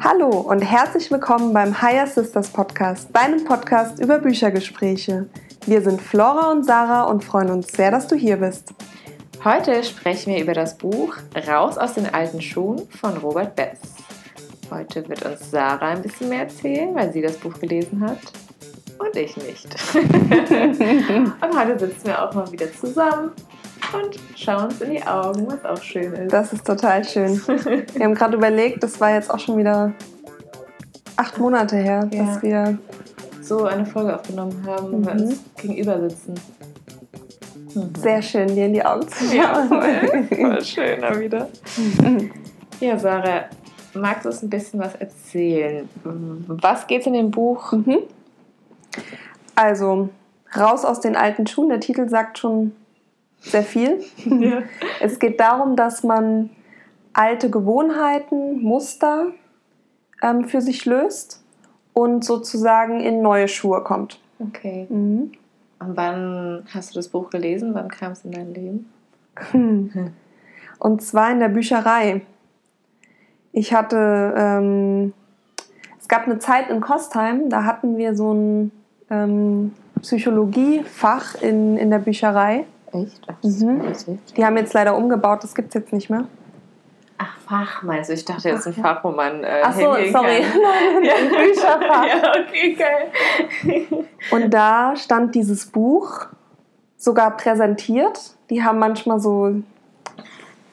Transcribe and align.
Hallo 0.00 0.40
und 0.40 0.62
herzlich 0.62 1.10
willkommen 1.10 1.52
beim 1.52 1.82
Higher 1.82 2.06
Sisters 2.06 2.48
Podcast, 2.48 3.14
deinem 3.14 3.44
Podcast 3.44 4.00
über 4.00 4.18
Büchergespräche. 4.20 5.28
Wir 5.66 5.82
sind 5.82 6.00
Flora 6.00 6.50
und 6.50 6.64
Sarah 6.64 7.02
und 7.04 7.24
freuen 7.24 7.50
uns 7.50 7.72
sehr, 7.72 7.90
dass 7.90 8.06
du 8.06 8.16
hier 8.16 8.38
bist. 8.38 8.72
Heute 9.44 9.84
sprechen 9.84 10.32
wir 10.32 10.40
über 10.40 10.54
das 10.54 10.78
Buch 10.78 11.14
Raus 11.46 11.76
aus 11.76 11.92
den 11.92 12.06
alten 12.14 12.40
Schuhen 12.40 12.88
von 12.88 13.18
Robert 13.18 13.54
Betz. 13.54 13.80
Heute 14.70 15.06
wird 15.10 15.26
uns 15.26 15.50
Sarah 15.50 15.88
ein 15.88 16.00
bisschen 16.00 16.30
mehr 16.30 16.44
erzählen, 16.44 16.94
weil 16.94 17.12
sie 17.12 17.20
das 17.20 17.36
Buch 17.36 17.58
gelesen 17.60 18.00
hat 18.00 18.18
und 18.98 19.16
ich 19.16 19.36
nicht. 19.36 19.66
und 19.94 21.58
heute 21.58 21.78
sitzen 21.78 22.06
wir 22.06 22.22
auch 22.22 22.34
mal 22.34 22.50
wieder 22.50 22.72
zusammen 22.72 23.32
und 23.92 24.18
schauen 24.36 24.64
uns 24.64 24.80
in 24.80 24.90
die 24.90 25.02
Augen, 25.02 25.46
was 25.46 25.64
auch 25.64 25.82
schön 25.82 26.12
ist. 26.14 26.32
Das 26.32 26.52
ist 26.52 26.66
total 26.66 27.04
schön. 27.04 27.40
Wir 27.46 28.04
haben 28.04 28.14
gerade 28.14 28.36
überlegt, 28.36 28.82
das 28.82 29.00
war 29.00 29.14
jetzt 29.14 29.30
auch 29.30 29.38
schon 29.38 29.56
wieder 29.58 29.92
acht 31.16 31.38
Monate 31.38 31.76
her, 31.76 32.08
ja. 32.12 32.24
dass 32.24 32.42
wir 32.42 32.78
so 33.40 33.64
eine 33.64 33.86
Folge 33.86 34.14
aufgenommen 34.14 34.62
haben, 34.66 34.92
wo 34.92 34.96
mhm. 34.98 35.06
wir 35.06 35.12
uns 35.12 35.40
gegenüber 35.56 36.08
sitzen. 36.08 36.34
Mhm. 37.74 37.92
Sehr 37.96 38.22
schön, 38.22 38.48
dir 38.48 38.66
in 38.66 38.74
die 38.74 38.84
Augen 38.84 39.08
zu 39.08 39.24
schauen. 39.24 39.36
Ja, 39.36 39.66
voll, 39.66 40.24
voll 40.36 40.64
schön 40.64 41.00
wieder. 41.20 41.48
Mhm. 41.76 42.30
Ja, 42.80 42.98
Sarah, 42.98 43.44
magst 43.94 44.24
du 44.24 44.28
uns 44.28 44.42
ein 44.42 44.50
bisschen 44.50 44.80
was 44.80 44.94
erzählen? 44.96 45.88
Was 46.04 46.86
geht 46.86 47.00
es 47.00 47.06
in 47.06 47.14
dem 47.14 47.30
Buch? 47.30 47.72
Mhm. 47.72 47.98
Also, 49.58 50.10
raus 50.56 50.84
aus 50.84 51.00
den 51.00 51.16
alten 51.16 51.48
Schuhen. 51.48 51.68
Der 51.68 51.80
Titel 51.80 52.08
sagt 52.08 52.38
schon 52.38 52.76
sehr 53.40 53.64
viel. 53.64 54.04
Ja. 54.24 54.62
Es 55.00 55.18
geht 55.18 55.40
darum, 55.40 55.74
dass 55.74 56.04
man 56.04 56.50
alte 57.12 57.50
Gewohnheiten, 57.50 58.62
Muster 58.62 59.32
ähm, 60.22 60.44
für 60.44 60.60
sich 60.60 60.84
löst 60.84 61.42
und 61.92 62.24
sozusagen 62.24 63.00
in 63.00 63.20
neue 63.20 63.48
Schuhe 63.48 63.82
kommt. 63.82 64.20
Okay. 64.38 64.86
Mhm. 64.88 65.32
Und 65.80 65.96
wann 65.96 66.64
hast 66.72 66.90
du 66.90 66.94
das 67.00 67.08
Buch 67.08 67.28
gelesen? 67.28 67.74
Wann 67.74 67.88
kam 67.88 68.12
es 68.12 68.24
in 68.24 68.30
dein 68.30 68.54
Leben? 68.54 68.92
Hm. 69.50 70.12
Und 70.78 71.02
zwar 71.02 71.32
in 71.32 71.40
der 71.40 71.48
Bücherei. 71.48 72.22
Ich 73.50 73.74
hatte, 73.74 74.34
ähm, 74.36 75.12
es 75.98 76.06
gab 76.06 76.26
eine 76.26 76.38
Zeit 76.38 76.70
in 76.70 76.80
Kostheim, 76.80 77.48
da 77.48 77.64
hatten 77.64 77.96
wir 77.96 78.14
so 78.14 78.32
ein 78.32 78.72
ähm, 79.10 79.72
Psychologiefach 80.00 81.34
in, 81.42 81.76
in 81.76 81.90
der 81.90 81.98
Bücherei. 81.98 82.64
Echt? 82.92 83.26
Mhm. 83.42 83.82
Die 84.36 84.44
haben 84.44 84.56
jetzt 84.56 84.72
leider 84.72 84.96
umgebaut, 84.96 85.42
das 85.42 85.54
gibt 85.54 85.68
es 85.68 85.74
jetzt 85.74 85.92
nicht 85.92 86.08
mehr. 86.08 86.24
Ach, 87.18 87.36
Fach 87.46 87.82
meinst 87.82 88.10
du? 88.10 88.14
Ich 88.14 88.24
dachte 88.24 88.48
jetzt 88.48 88.66
ein 88.66 88.74
Fach, 88.74 89.02
wo 89.02 89.10
man 89.10 89.42
äh, 89.42 89.60
Ach 89.62 89.74
so, 89.74 89.80
sorry. 89.80 90.06
Nein, 90.12 91.02
ja. 91.02 91.14
Bücherfach. 91.36 92.06
ja, 92.22 92.32
okay, 92.40 92.74
geil. 92.74 94.06
Und 94.30 94.50
da 94.54 94.94
stand 94.94 95.34
dieses 95.34 95.66
Buch 95.66 96.26
sogar 96.96 97.36
präsentiert. 97.36 98.36
Die 98.50 98.62
haben 98.62 98.78
manchmal 98.78 99.18
so 99.18 99.62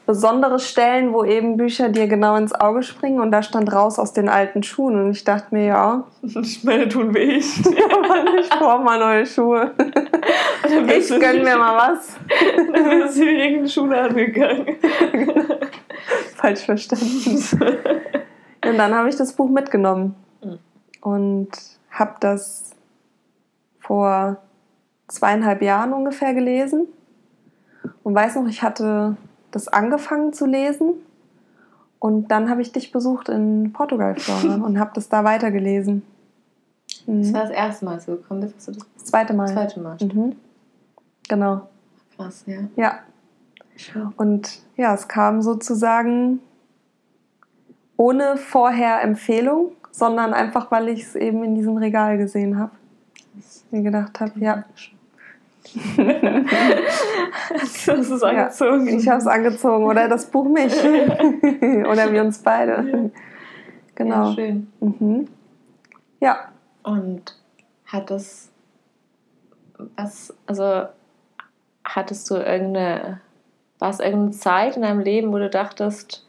besondere 0.05 0.59
Stellen, 0.59 1.13
wo 1.13 1.23
eben 1.23 1.57
Bücher 1.57 1.89
dir 1.89 2.07
genau 2.07 2.35
ins 2.35 2.53
Auge 2.53 2.83
springen 2.83 3.19
und 3.19 3.31
da 3.31 3.41
stand 3.41 3.71
raus 3.73 3.97
aus 3.97 4.13
den 4.13 4.29
alten 4.29 4.63
Schuhen 4.63 4.95
und 4.95 5.11
ich 5.11 5.23
dachte 5.23 5.47
mir, 5.53 5.65
ja. 5.65 6.03
Ich 6.21 6.63
meine, 6.63 6.87
tun 6.87 7.13
wir 7.13 7.21
ich. 7.37 7.63
brauche 8.49 8.83
mal 8.83 8.99
neue 8.99 9.25
Schuhe. 9.25 9.71
Ich 10.97 11.09
gönn 11.09 11.43
mir 11.43 11.57
mal 11.57 11.91
was. 11.91 12.17
Dann 12.73 13.01
bist 13.01 13.17
du 13.17 13.23
in 13.23 13.35
irgendeine 13.35 13.69
Schule 13.69 14.01
angegangen. 14.01 14.75
Falsch 16.35 16.65
verstanden. 16.65 17.85
Und 18.65 18.77
dann 18.77 18.95
habe 18.95 19.07
ich 19.07 19.15
das 19.15 19.33
Buch 19.33 19.49
mitgenommen 19.49 20.15
hm. 20.41 20.57
und 21.01 21.49
habe 21.91 22.15
das 22.19 22.71
vor 23.79 24.37
zweieinhalb 25.07 25.61
Jahren 25.61 25.93
ungefähr 25.93 26.33
gelesen 26.33 26.87
und 28.03 28.15
weiß 28.15 28.35
noch, 28.35 28.47
ich 28.47 28.63
hatte 28.63 29.15
das 29.55 29.69
angefangen 29.69 30.33
zu 30.33 30.45
lesen 30.45 30.95
und 31.99 32.27
dann 32.27 32.49
habe 32.49 32.61
ich 32.61 32.73
dich 32.73 32.91
besucht 32.91 33.29
in 33.29 33.71
Portugal, 33.71 34.15
Flora, 34.15 34.55
und 34.65 34.79
habe 34.79 34.91
das 34.93 35.07
da 35.07 35.23
weitergelesen. 35.23 36.03
Mhm. 37.07 37.21
Das 37.21 37.33
war 37.33 37.41
das 37.43 37.51
erste 37.51 37.85
Mal, 37.85 37.93
als 37.95 38.05
du 38.05 38.17
gekommen 38.17 38.41
bist. 38.41 38.67
Das, 38.67 38.77
das 38.77 39.05
zweite 39.05 39.33
Mal. 39.33 39.45
Das 39.45 39.53
zweite 39.53 39.79
Mal. 39.79 39.97
Mhm. 40.01 40.35
Genau. 41.29 41.69
Krass, 42.17 42.43
ja. 42.45 42.59
Ja. 42.75 42.99
Und 44.17 44.61
ja, 44.75 44.93
es 44.93 45.07
kam 45.07 45.41
sozusagen 45.41 46.39
ohne 47.97 48.35
vorher 48.35 49.01
Empfehlung, 49.01 49.71
sondern 49.91 50.33
einfach, 50.33 50.69
weil 50.69 50.89
ich 50.89 51.03
es 51.03 51.15
eben 51.15 51.43
in 51.45 51.55
diesem 51.55 51.77
Regal 51.77 52.17
gesehen 52.17 52.59
habe. 52.59 52.71
Mir 53.71 53.83
gedacht 53.83 54.19
habe, 54.19 54.37
ja, 54.39 54.65
Hast 57.87 58.09
du 58.09 58.15
es 58.15 58.23
angezogen? 58.23 58.87
Ja, 58.87 58.97
ich 58.97 59.07
habe 59.07 59.19
es 59.19 59.27
angezogen. 59.27 59.85
Oder 59.85 60.07
das 60.07 60.25
Buch 60.25 60.45
mich. 60.45 60.73
Oder 60.83 62.11
wir 62.11 62.21
uns 62.21 62.39
beide. 62.39 62.71
Ja. 62.71 63.21
Genau. 63.95 64.29
Ja, 64.29 64.33
schön. 64.33 64.67
Mhm. 64.79 65.27
Ja. 66.19 66.49
Und 66.83 67.37
hat 67.85 68.11
es 68.11 68.51
was, 69.95 70.33
also 70.45 70.83
hattest 71.83 72.29
du 72.29 72.35
irgendeine, 72.35 73.21
war 73.79 73.89
es 73.89 73.99
irgendeine 73.99 74.31
Zeit 74.31 74.75
in 74.75 74.83
deinem 74.83 74.99
Leben, 74.99 75.31
wo 75.31 75.37
du 75.37 75.49
dachtest, 75.49 76.25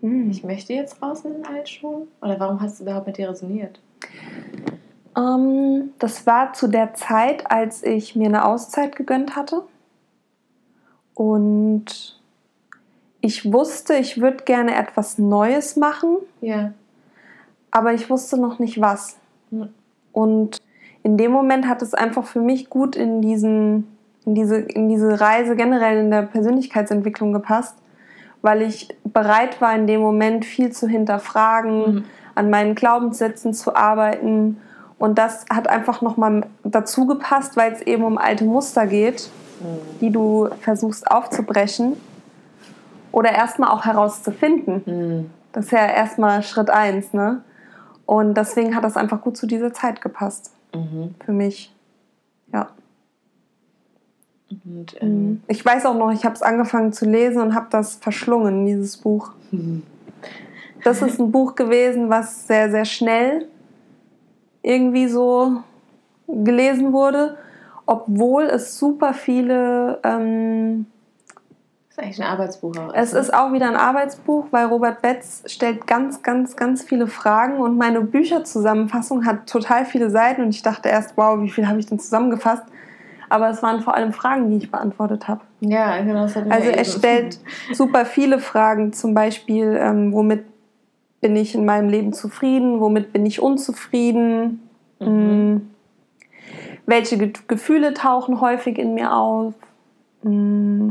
hm, 0.00 0.30
ich 0.30 0.44
möchte 0.44 0.72
jetzt 0.72 1.02
raus 1.02 1.24
in 1.24 1.34
den 1.34 1.46
Altschuhen? 1.46 2.08
Oder 2.20 2.38
warum 2.38 2.60
hast 2.60 2.78
du 2.78 2.84
überhaupt 2.84 3.06
mit 3.06 3.18
dir 3.18 3.30
resoniert? 3.30 3.80
Ähm, 5.16 5.92
das 5.98 6.26
war 6.26 6.52
zu 6.52 6.68
der 6.68 6.94
Zeit, 6.94 7.50
als 7.50 7.82
ich 7.82 8.14
mir 8.14 8.28
eine 8.28 8.44
Auszeit 8.44 8.96
gegönnt 8.96 9.36
hatte. 9.36 9.62
Und 11.16 12.20
ich 13.20 13.52
wusste, 13.52 13.94
ich 13.94 14.20
würde 14.20 14.44
gerne 14.44 14.76
etwas 14.76 15.18
Neues 15.18 15.74
machen. 15.74 16.18
Ja. 16.40 16.72
Aber 17.72 17.92
ich 17.94 18.08
wusste 18.08 18.38
noch 18.40 18.60
nicht 18.60 18.80
was. 18.80 19.16
Hm. 19.50 19.70
Und 20.12 20.58
in 21.02 21.16
dem 21.16 21.32
Moment 21.32 21.66
hat 21.66 21.82
es 21.82 21.94
einfach 21.94 22.26
für 22.26 22.40
mich 22.40 22.70
gut 22.70 22.96
in, 22.96 23.20
diesen, 23.22 23.88
in, 24.24 24.34
diese, 24.34 24.58
in 24.58 24.88
diese 24.88 25.20
Reise 25.20 25.56
generell 25.56 25.98
in 25.98 26.10
der 26.10 26.22
Persönlichkeitsentwicklung 26.22 27.32
gepasst, 27.32 27.76
weil 28.42 28.62
ich 28.62 28.88
bereit 29.04 29.60
war, 29.60 29.74
in 29.74 29.86
dem 29.86 30.00
Moment 30.00 30.44
viel 30.44 30.70
zu 30.70 30.86
hinterfragen, 30.86 31.78
mhm. 31.78 32.04
an 32.34 32.50
meinen 32.50 32.74
Glaubenssätzen 32.74 33.54
zu 33.54 33.74
arbeiten 33.74 34.58
und 34.98 35.18
das 35.18 35.44
hat 35.50 35.68
einfach 35.68 36.00
nochmal 36.00 36.46
dazu 36.64 37.06
gepasst, 37.06 37.56
weil 37.56 37.72
es 37.72 37.82
eben 37.82 38.04
um 38.04 38.18
alte 38.18 38.44
Muster 38.44 38.86
geht, 38.86 39.28
mhm. 39.28 39.45
Die 40.00 40.10
du 40.10 40.48
versuchst 40.60 41.10
aufzubrechen 41.10 41.96
oder 43.12 43.32
erstmal 43.32 43.70
auch 43.70 43.84
herauszufinden. 43.84 44.82
Mhm. 44.86 45.30
Das 45.52 45.66
ist 45.66 45.70
ja 45.70 45.86
erstmal 45.86 46.42
Schritt 46.42 46.70
eins, 46.70 47.12
ne? 47.12 47.42
Und 48.04 48.34
deswegen 48.34 48.76
hat 48.76 48.84
das 48.84 48.96
einfach 48.96 49.20
gut 49.20 49.36
zu 49.36 49.46
dieser 49.46 49.72
Zeit 49.72 50.00
gepasst. 50.00 50.52
Mhm. 50.74 51.14
Für 51.24 51.32
mich. 51.32 51.74
Ja. 52.52 52.68
Und, 54.50 54.94
mhm. 55.02 55.08
ähm, 55.08 55.42
ich 55.48 55.64
weiß 55.64 55.86
auch 55.86 55.96
noch, 55.96 56.12
ich 56.12 56.24
habe 56.24 56.34
es 56.34 56.42
angefangen 56.42 56.92
zu 56.92 57.04
lesen 57.04 57.42
und 57.42 57.54
habe 57.54 57.66
das 57.70 57.96
verschlungen, 57.96 58.66
dieses 58.66 58.96
Buch. 58.96 59.30
Mhm. 59.50 59.82
Das 60.84 61.02
ist 61.02 61.18
ein 61.18 61.32
Buch 61.32 61.56
gewesen, 61.56 62.10
was 62.10 62.46
sehr, 62.46 62.70
sehr 62.70 62.84
schnell 62.84 63.48
irgendwie 64.62 65.08
so 65.08 65.62
gelesen 66.28 66.92
wurde, 66.92 67.36
obwohl 67.86 68.44
es 68.44 68.78
super 68.78 69.14
viele. 69.14 70.00
Ähm, 70.02 70.86
das 71.88 71.96
ist 71.96 72.04
eigentlich 72.04 72.22
ein 72.22 72.30
Arbeitsbuch 72.30 72.76
auch. 72.76 72.94
Es 72.94 73.12
ist 73.14 73.32
auch 73.32 73.52
wieder 73.52 73.68
ein 73.68 73.76
Arbeitsbuch, 73.76 74.48
weil 74.50 74.66
Robert 74.66 75.00
Betz 75.00 75.42
stellt 75.46 75.86
ganz, 75.86 76.22
ganz, 76.22 76.56
ganz 76.56 76.82
viele 76.82 77.06
Fragen 77.06 77.58
und 77.58 77.78
meine 77.78 78.02
Bücherzusammenfassung 78.02 79.24
hat 79.24 79.48
total 79.48 79.86
viele 79.86 80.10
Seiten 80.10 80.42
und 80.42 80.50
ich 80.50 80.62
dachte 80.62 80.90
erst, 80.90 81.16
wow, 81.16 81.40
wie 81.40 81.48
viel 81.48 81.66
habe 81.66 81.78
ich 81.78 81.86
denn 81.86 81.98
zusammengefasst? 81.98 82.64
Aber 83.28 83.48
es 83.48 83.62
waren 83.62 83.80
vor 83.80 83.94
allem 83.94 84.12
Fragen, 84.12 84.50
die 84.50 84.58
ich 84.58 84.70
beantwortet 84.70 85.26
habe. 85.26 85.40
Ja, 85.60 86.00
genau. 86.02 86.22
Das 86.22 86.36
also 86.36 86.70
er 86.70 86.84
stellt 86.84 87.40
super 87.72 88.04
viele 88.04 88.38
Fragen, 88.38 88.92
zum 88.92 89.14
Beispiel, 89.14 89.76
ähm, 89.80 90.12
womit 90.12 90.44
bin 91.20 91.34
ich 91.34 91.54
in 91.54 91.64
meinem 91.64 91.88
Leben 91.88 92.12
zufrieden, 92.12 92.78
womit 92.78 93.12
bin 93.12 93.26
ich 93.26 93.40
unzufrieden, 93.40 94.68
mhm. 95.00 95.70
Welche 96.86 97.18
Ge 97.18 97.32
Gefühle 97.48 97.94
tauchen 97.94 98.40
häufig 98.40 98.78
in 98.78 98.94
mir 98.94 99.12
auf, 99.12 99.54
mm. 100.22 100.90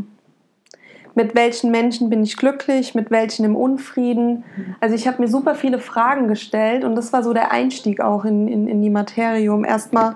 mit 1.15 1.36
welchen 1.36 1.71
Menschen 1.71 2.09
bin 2.09 2.21
ich 2.24 2.36
glücklich, 2.38 2.94
mit 2.95 3.09
welchen 3.12 3.45
im 3.45 3.56
Unfrieden. 3.56 4.44
Also 4.81 4.95
ich 4.95 5.07
habe 5.07 5.21
mir 5.21 5.27
super 5.30 5.56
viele 5.56 5.80
Fragen 5.80 6.27
gestellt 6.27 6.83
und 6.83 6.95
das 6.95 7.13
war 7.13 7.24
so 7.24 7.33
der 7.33 7.51
Einstieg 7.51 8.01
auch 8.01 8.25
in, 8.25 8.47
in, 8.47 8.68
in 8.68 8.81
die 8.81 8.89
Materie, 8.89 9.51
um 9.53 9.63
erstmal 9.63 10.15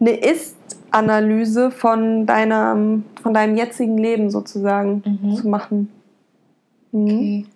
eine 0.00 0.16
Ist- 0.16 0.56
Ist-Analyse 0.92 1.70
von, 1.70 2.26
deinem, 2.26 3.04
von 3.22 3.32
deinem 3.32 3.56
jetzigen 3.56 3.96
Leben 3.96 4.30
sozusagen 4.30 5.02
Mhm. 5.06 5.36
zu 5.36 5.48
machen. 5.48 5.90
Mhm. 6.92 7.06
Okay. 7.06 7.46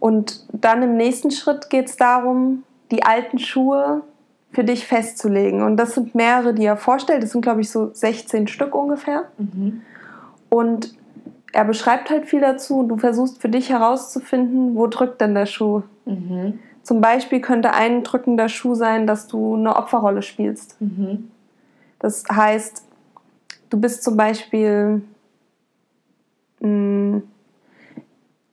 Und 0.00 0.46
dann 0.52 0.82
im 0.82 0.96
nächsten 0.96 1.30
Schritt 1.30 1.68
geht 1.68 1.86
es 1.86 1.96
darum, 1.96 2.62
die 2.90 3.02
alten 3.02 3.38
Schuhe 3.38 4.02
für 4.56 4.64
dich 4.64 4.86
festzulegen. 4.86 5.62
Und 5.62 5.76
das 5.76 5.94
sind 5.94 6.14
mehrere, 6.14 6.54
die 6.54 6.64
er 6.64 6.78
vorstellt. 6.78 7.22
Das 7.22 7.32
sind, 7.32 7.42
glaube 7.42 7.60
ich, 7.60 7.68
so 7.68 7.90
16 7.92 8.48
Stück 8.48 8.74
ungefähr. 8.74 9.24
Mhm. 9.36 9.82
Und 10.48 10.94
er 11.52 11.66
beschreibt 11.66 12.08
halt 12.08 12.24
viel 12.24 12.40
dazu 12.40 12.78
und 12.78 12.88
du 12.88 12.96
versuchst 12.96 13.42
für 13.42 13.50
dich 13.50 13.68
herauszufinden, 13.68 14.74
wo 14.74 14.86
drückt 14.86 15.20
denn 15.20 15.34
der 15.34 15.44
Schuh. 15.44 15.82
Mhm. 16.06 16.58
Zum 16.82 17.02
Beispiel 17.02 17.42
könnte 17.42 17.74
ein 17.74 18.02
drückender 18.02 18.48
Schuh 18.48 18.74
sein, 18.74 19.06
dass 19.06 19.26
du 19.26 19.56
eine 19.56 19.76
Opferrolle 19.76 20.22
spielst. 20.22 20.80
Mhm. 20.80 21.30
Das 21.98 22.24
heißt, 22.32 22.82
du 23.68 23.78
bist 23.78 24.02
zum 24.02 24.16
Beispiel, 24.16 25.02
mh, 26.60 27.20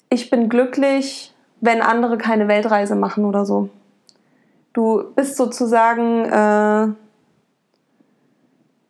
ich 0.10 0.30
bin 0.30 0.50
glücklich, 0.50 1.34
wenn 1.62 1.82
andere 1.82 2.18
keine 2.18 2.50
Weltreise 2.50 2.98
machen 2.98 3.24
oder 3.24 3.46
so. 3.46 3.70
Du 4.74 5.04
bist 5.16 5.38
sozusagen, 5.38 6.26
äh, 6.26 6.88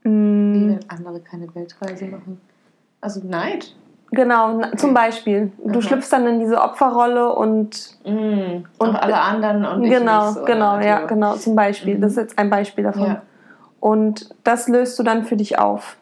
Wie 0.03 0.69
wenn 0.69 0.79
andere 0.89 1.19
keine 1.21 1.53
Weltreise 1.55 2.05
machen. 2.05 2.41
Also 3.01 3.21
Neid. 3.25 3.73
genau, 4.11 4.57
na- 4.57 4.75
zum 4.77 4.93
Beispiel. 4.93 5.51
Du 5.63 5.71
Aha. 5.79 5.81
schlüpfst 5.81 6.09
dann 6.11 6.25
in 6.27 6.39
diese 6.39 6.61
Opferrolle 6.61 7.33
und 7.33 7.97
Mhm. 8.05 8.65
Und- 8.77 8.95
alle 8.95 9.19
anderen 9.19 9.65
und 9.65 9.83
genau, 9.83 10.25
nicht 10.27 10.39
so. 10.39 10.45
genau, 10.45 10.79
ja, 10.79 10.95
Also, 10.97 11.07
genau, 11.07 11.35
zum 11.35 11.55
Beispiel. 11.55 11.97
Mhm. 11.97 12.01
Das 12.01 12.11
ist 12.11 12.17
jetzt 12.17 12.39
ein 12.39 12.49
Beispiel 12.49 12.83
davon. 12.83 13.07
Ja. 13.07 13.21
Und 13.79 14.33
das 14.45 14.67
löst 14.69 14.97
du 14.99 15.03
dann 15.03 15.25
für 15.25 15.35
dich 15.35 15.59
auf. 15.59 15.97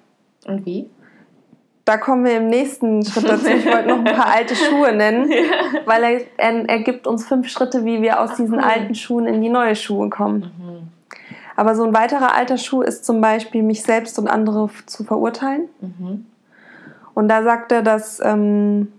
Und 0.46 0.66
wie? 0.66 0.90
Da 1.92 1.98
kommen 1.98 2.24
wir 2.24 2.38
im 2.38 2.48
nächsten 2.48 3.04
Schritt 3.04 3.28
dazu. 3.28 3.48
Ich 3.48 3.66
wollte 3.66 3.90
noch 3.90 3.98
ein 3.98 4.06
paar 4.06 4.28
alte 4.34 4.56
Schuhe 4.56 4.94
nennen, 4.94 5.30
weil 5.84 6.02
er, 6.02 6.22
er, 6.38 6.70
er 6.70 6.80
gibt 6.80 7.06
uns 7.06 7.28
fünf 7.28 7.50
Schritte, 7.50 7.84
wie 7.84 8.02
wir 8.02 8.22
aus 8.22 8.30
Ach, 8.32 8.38
diesen 8.38 8.60
cool. 8.60 8.64
alten 8.64 8.96
Schuhen 8.96 9.28
in 9.28 9.42
die 9.42 9.50
neue 9.50 9.76
Schuhe 9.76 10.10
kommen. 10.10 10.54
Mhm. 10.58 10.88
Aber 11.58 11.76
so 11.76 11.84
ein 11.84 11.94
weiterer 11.94 12.34
alter 12.34 12.58
Schuh 12.58 12.82
ist 12.82 13.04
zum 13.04 13.20
Beispiel, 13.20 13.62
mich 13.62 13.84
selbst 13.84 14.18
und 14.18 14.30
andere 14.30 14.70
zu 14.86 15.04
verurteilen. 15.04 15.68
Mhm. 15.82 16.28
Und 17.14 17.28
da 17.28 17.44
sagt 17.44 17.74
er, 17.74 17.82
dass 17.82 18.22
ähm, 18.24 18.94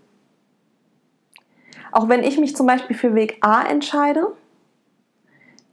auch 1.93 2.11
wenn 2.11 2.23
ich 2.23 2.37
mich 2.37 2.55
zum 2.55 2.67
Beispiel 2.67 2.95
für 2.95 3.15
Weg 3.15 3.39
A 3.41 3.63
entscheide, 3.63 4.27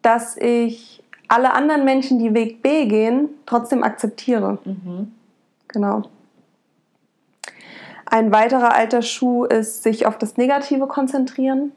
dass 0.04 0.38
ich 0.38 1.04
alle 1.28 1.52
anderen 1.52 1.84
Menschen, 1.84 2.18
die 2.18 2.34
Weg 2.34 2.62
B 2.62 2.86
gehen, 2.86 3.28
trotzdem 3.46 3.84
akzeptiere. 3.84 4.58
Mhm. 4.64 5.12
Genau. 5.68 6.04
Ein 8.10 8.32
weiterer 8.32 8.74
alter 8.74 9.02
Schuh 9.02 9.46
ist, 9.46 9.84
sich 9.84 10.06
auf 10.06 10.18
das 10.18 10.38
Negative 10.38 10.88
konzentrieren, 10.88 11.72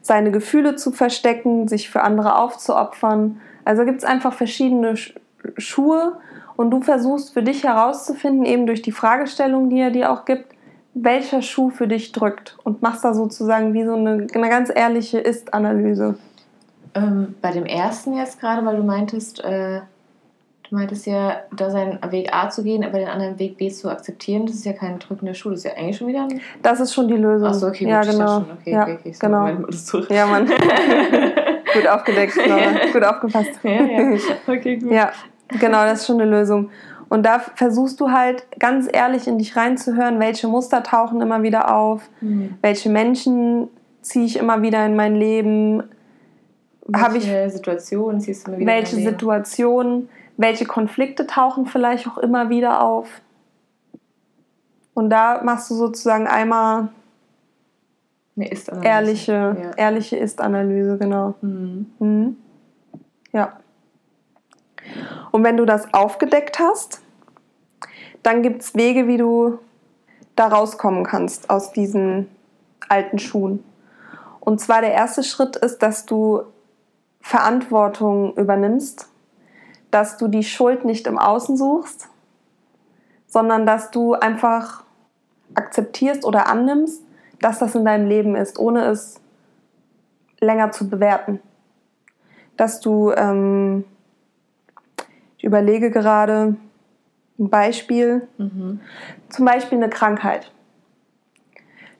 seine 0.00 0.30
Gefühle 0.30 0.76
zu 0.76 0.92
verstecken, 0.92 1.68
sich 1.68 1.90
für 1.90 2.02
andere 2.02 2.38
aufzuopfern. 2.38 3.40
Also 3.64 3.84
gibt 3.84 3.98
es 3.98 4.04
einfach 4.04 4.32
verschiedene 4.32 4.92
Sch- 4.92 5.14
Schuhe 5.58 6.18
und 6.56 6.70
du 6.70 6.82
versuchst 6.82 7.34
für 7.34 7.42
dich 7.42 7.64
herauszufinden, 7.64 8.44
eben 8.44 8.66
durch 8.66 8.82
die 8.82 8.92
Fragestellung, 8.92 9.68
die 9.70 9.80
er 9.80 9.90
dir 9.90 10.12
auch 10.12 10.24
gibt, 10.24 10.54
welcher 10.94 11.42
Schuh 11.42 11.70
für 11.70 11.88
dich 11.88 12.12
drückt 12.12 12.56
und 12.64 12.80
machst 12.80 13.04
da 13.04 13.12
sozusagen 13.12 13.74
wie 13.74 13.84
so 13.84 13.94
eine, 13.94 14.26
eine 14.32 14.48
ganz 14.48 14.70
ehrliche 14.74 15.18
Ist-Analyse. 15.18 16.16
Ähm, 16.94 17.34
bei 17.42 17.50
dem 17.50 17.66
ersten 17.66 18.16
jetzt 18.16 18.40
gerade, 18.40 18.64
weil 18.64 18.76
du 18.76 18.82
meintest, 18.82 19.44
äh, 19.44 19.80
du 20.68 20.74
meintest 20.76 21.06
ja, 21.06 21.40
da 21.56 21.70
seinen 21.70 21.98
Weg 22.10 22.32
A 22.34 22.48
zu 22.50 22.62
gehen, 22.62 22.84
aber 22.84 22.98
den 22.98 23.08
anderen 23.08 23.38
Weg 23.38 23.56
B 23.56 23.68
zu 23.70 23.88
akzeptieren, 23.90 24.46
das 24.46 24.56
ist 24.56 24.64
ja 24.64 24.72
kein 24.72 24.98
drückender 24.98 25.34
Schuh, 25.34 25.50
das 25.50 25.60
ist 25.60 25.64
ja 25.64 25.72
eigentlich 25.76 25.96
schon 25.96 26.08
wieder 26.08 26.22
ein. 26.24 26.40
Das 26.62 26.80
ist 26.80 26.92
schon 26.94 27.08
die 27.08 27.14
Lösung. 27.14 27.48
Achso, 27.48 27.68
okay, 27.68 27.84
gut, 27.84 27.92
ja, 27.92 28.00
genau. 28.02 28.26
schon, 28.40 28.46
okay, 28.60 28.72
ja, 28.72 28.82
okay, 28.82 28.96
okay, 29.00 29.12
so, 29.12 29.26
genau. 29.26 29.68
Zurück. 29.70 30.10
Ja, 30.10 30.26
Mann. 30.26 30.46
gut 31.74 31.86
aufgedeckt, 31.88 32.36
Laura. 32.46 32.86
Gut 32.92 33.04
aufgepasst. 33.04 33.50
ja, 33.62 33.70
ja. 33.82 34.18
Okay, 34.46 34.76
gut. 34.76 34.92
Ja, 34.92 35.10
genau, 35.60 35.84
das 35.84 36.00
ist 36.00 36.06
schon 36.06 36.20
eine 36.20 36.30
Lösung. 36.30 36.70
Und 37.08 37.24
da 37.24 37.38
versuchst 37.38 38.00
du 38.00 38.10
halt 38.10 38.44
ganz 38.58 38.88
ehrlich 38.92 39.28
in 39.28 39.38
dich 39.38 39.56
reinzuhören, 39.56 40.18
welche 40.18 40.48
Muster 40.48 40.82
tauchen 40.82 41.20
immer 41.20 41.42
wieder 41.42 41.72
auf, 41.74 42.02
Hm. 42.18 42.54
welche 42.62 42.88
Menschen 42.90 43.68
ziehe 44.02 44.24
ich 44.26 44.36
immer 44.38 44.62
wieder 44.62 44.84
in 44.86 44.96
mein 44.96 45.14
Leben, 45.14 45.82
Hab 46.92 47.14
ich- 47.16 47.26
Welche 47.28 47.50
Situation 47.50 48.20
ziehst 48.20 48.46
du 48.46 48.52
mir 48.52 48.58
wieder 48.58 48.72
welche 48.72 48.96
in 48.96 49.02
dein 49.02 49.04
Leben? 49.06 49.18
Situationen, 49.18 50.08
welche 50.36 50.66
Konflikte 50.66 51.26
tauchen 51.26 51.66
vielleicht 51.66 52.06
auch 52.08 52.18
immer 52.18 52.48
wieder 52.48 52.82
auf. 52.82 53.08
Und 54.94 55.10
da 55.10 55.42
machst 55.42 55.70
du 55.70 55.74
sozusagen 55.74 56.26
einmal 56.26 56.88
Eine 58.36 58.48
Ist-Analyse. 58.50 58.88
ehrliche, 58.88 59.32
Ja. 59.32 59.70
ehrliche 59.76 60.16
Ist-Analyse, 60.16 60.98
genau. 60.98 61.34
Mhm. 61.40 61.90
Mhm. 61.98 62.36
Ja. 63.32 63.58
Und 65.32 65.42
wenn 65.44 65.56
du 65.56 65.64
das 65.64 65.92
aufgedeckt 65.92 66.58
hast, 66.58 67.00
dann 68.22 68.42
gibt 68.42 68.62
es 68.62 68.74
Wege, 68.74 69.06
wie 69.08 69.16
du 69.16 69.58
da 70.34 70.48
rauskommen 70.48 71.04
kannst 71.04 71.48
aus 71.50 71.72
diesen 71.72 72.28
alten 72.88 73.18
Schuhen. 73.18 73.64
Und 74.40 74.60
zwar 74.60 74.80
der 74.80 74.92
erste 74.92 75.22
Schritt 75.22 75.56
ist, 75.56 75.78
dass 75.82 76.06
du 76.06 76.42
Verantwortung 77.20 78.34
übernimmst, 78.36 79.08
dass 79.96 80.18
du 80.18 80.28
die 80.28 80.42
Schuld 80.44 80.84
nicht 80.84 81.06
im 81.06 81.18
Außen 81.18 81.56
suchst, 81.56 82.10
sondern 83.26 83.64
dass 83.64 83.90
du 83.90 84.12
einfach 84.12 84.84
akzeptierst 85.54 86.26
oder 86.26 86.50
annimmst, 86.50 87.02
dass 87.40 87.60
das 87.60 87.74
in 87.74 87.86
deinem 87.86 88.06
Leben 88.06 88.36
ist, 88.36 88.58
ohne 88.58 88.84
es 88.84 89.22
länger 90.38 90.70
zu 90.70 90.90
bewerten. 90.90 91.40
Dass 92.58 92.80
du, 92.80 93.10
ähm, 93.12 93.86
ich 95.38 95.44
überlege 95.44 95.90
gerade 95.90 96.56
ein 97.38 97.48
Beispiel, 97.48 98.28
Mhm. 98.36 98.80
zum 99.30 99.46
Beispiel 99.46 99.78
eine 99.78 99.88
Krankheit. 99.88 100.52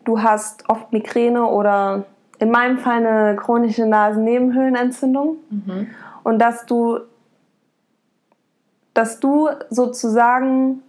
Du 0.05 0.23
hast 0.23 0.69
oft 0.69 0.93
Migräne 0.93 1.47
oder 1.47 2.05
in 2.41 2.51
meinem 2.51 2.77
Fall 2.77 3.07
eine 3.07 3.37
chronische 3.37 3.87
Nasennebenhöhlenentzündung 3.87 5.39
Mhm. 5.49 5.87
und 6.25 6.39
dass 6.39 6.67
du, 6.67 7.01
dass 8.97 9.21
du 9.21 9.51
sozusagen 9.69 10.83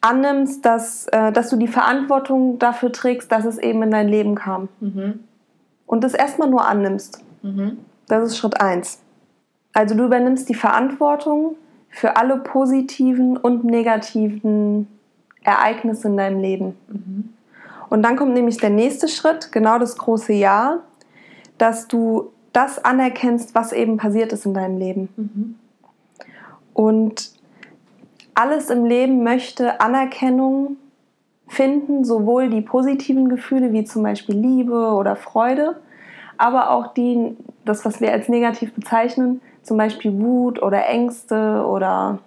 annimmst, 0.00 0.64
dass, 0.64 1.08
äh, 1.08 1.32
dass 1.32 1.50
du 1.50 1.56
die 1.56 1.66
Verantwortung 1.66 2.60
dafür 2.60 2.92
trägst, 2.92 3.32
dass 3.32 3.44
es 3.44 3.58
eben 3.58 3.82
in 3.82 3.90
dein 3.90 4.08
Leben 4.08 4.36
kam. 4.36 4.68
Mhm. 4.78 5.24
Und 5.86 6.04
das 6.04 6.14
erstmal 6.14 6.48
nur 6.48 6.66
annimmst. 6.66 7.24
Mhm. 7.42 7.78
Das 8.06 8.24
ist 8.24 8.38
Schritt 8.38 8.60
1. 8.60 9.00
Also 9.72 9.96
du 9.96 10.04
übernimmst 10.04 10.48
die 10.48 10.54
Verantwortung 10.54 11.56
für 11.88 12.16
alle 12.16 12.36
positiven 12.36 13.36
und 13.36 13.64
negativen 13.64 14.86
Ereignisse 15.42 16.06
in 16.06 16.16
deinem 16.16 16.40
Leben. 16.40 16.76
Mhm. 16.88 17.30
Und 17.88 18.02
dann 18.02 18.14
kommt 18.14 18.34
nämlich 18.34 18.58
der 18.58 18.70
nächste 18.70 19.08
Schritt, 19.08 19.50
genau 19.50 19.80
das 19.80 19.98
große 19.98 20.32
Ja, 20.32 20.78
dass 21.58 21.88
du 21.88 22.30
das 22.52 22.84
anerkennst, 22.84 23.56
was 23.56 23.72
eben 23.72 23.96
passiert 23.96 24.32
ist 24.32 24.46
in 24.46 24.54
deinem 24.54 24.78
Leben. 24.78 25.08
Und 26.80 27.32
alles 28.32 28.70
im 28.70 28.86
Leben 28.86 29.22
möchte 29.22 29.82
Anerkennung 29.82 30.78
finden, 31.46 32.06
sowohl 32.06 32.48
die 32.48 32.62
positiven 32.62 33.28
Gefühle 33.28 33.74
wie 33.74 33.84
zum 33.84 34.02
Beispiel 34.02 34.34
Liebe 34.34 34.94
oder 34.94 35.14
Freude, 35.14 35.76
aber 36.38 36.70
auch 36.70 36.94
die, 36.94 37.36
das, 37.66 37.84
was 37.84 38.00
wir 38.00 38.12
als 38.12 38.30
negativ 38.30 38.72
bezeichnen, 38.72 39.42
zum 39.62 39.76
Beispiel 39.76 40.18
Wut 40.18 40.62
oder 40.62 40.86
Ängste 40.86 41.66
oder 41.66 42.20